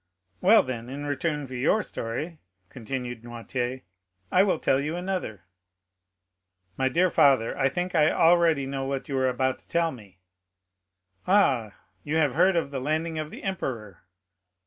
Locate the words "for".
1.45-1.53